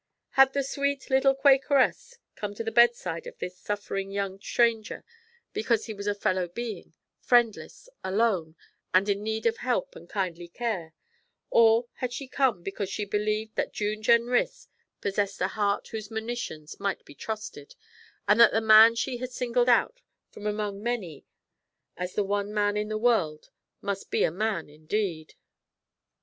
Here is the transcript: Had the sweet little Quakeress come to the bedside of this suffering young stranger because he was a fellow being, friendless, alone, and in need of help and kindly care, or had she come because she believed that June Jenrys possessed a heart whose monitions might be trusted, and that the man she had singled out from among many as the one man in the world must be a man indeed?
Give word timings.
Had 0.31 0.53
the 0.53 0.63
sweet 0.63 1.11
little 1.11 1.35
Quakeress 1.35 2.17
come 2.35 2.55
to 2.55 2.63
the 2.63 2.71
bedside 2.71 3.27
of 3.27 3.37
this 3.37 3.55
suffering 3.55 4.09
young 4.09 4.39
stranger 4.41 5.03
because 5.53 5.85
he 5.85 5.93
was 5.93 6.07
a 6.07 6.15
fellow 6.15 6.47
being, 6.47 6.95
friendless, 7.19 7.87
alone, 8.03 8.55
and 8.95 9.07
in 9.07 9.21
need 9.21 9.45
of 9.45 9.57
help 9.57 9.95
and 9.95 10.09
kindly 10.09 10.47
care, 10.47 10.95
or 11.51 11.85
had 11.97 12.11
she 12.11 12.27
come 12.27 12.63
because 12.63 12.89
she 12.89 13.05
believed 13.05 13.55
that 13.55 13.73
June 13.73 14.01
Jenrys 14.01 14.67
possessed 15.01 15.39
a 15.39 15.49
heart 15.49 15.89
whose 15.89 16.09
monitions 16.09 16.79
might 16.79 17.05
be 17.05 17.13
trusted, 17.13 17.75
and 18.27 18.39
that 18.39 18.51
the 18.53 18.59
man 18.59 18.95
she 18.95 19.17
had 19.17 19.29
singled 19.31 19.69
out 19.69 20.01
from 20.31 20.47
among 20.47 20.81
many 20.81 21.27
as 21.95 22.15
the 22.15 22.23
one 22.23 22.51
man 22.51 22.75
in 22.75 22.87
the 22.89 22.97
world 22.97 23.51
must 23.81 24.09
be 24.09 24.23
a 24.23 24.31
man 24.31 24.67
indeed? 24.67 25.35